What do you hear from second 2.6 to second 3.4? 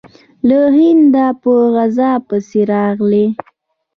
راغلی.